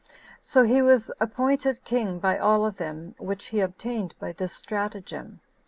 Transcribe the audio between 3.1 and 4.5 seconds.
which he obtained by